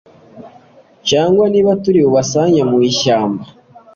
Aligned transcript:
cyangwa 1.09 1.43
niba 1.53 1.71
turi 1.83 1.99
bubasange 2.05 2.61
mu 2.69 2.77
ishyamba. 2.89 3.43